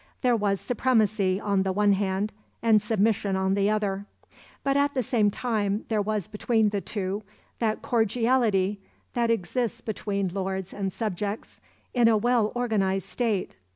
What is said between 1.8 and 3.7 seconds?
hand, and submission on the